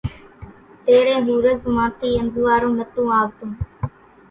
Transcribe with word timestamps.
تيرين 0.85 1.19
ۿورز 1.27 1.61
مان 1.75 1.89
ٿي 1.99 2.09
انزوئارون 2.21 2.73
نتون 2.79 3.07
آوتون 3.19 3.49